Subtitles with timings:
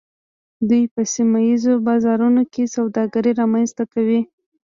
[0.69, 4.21] دوی په سیمه ایزو بازارونو کې سوداګري رامنځته کوي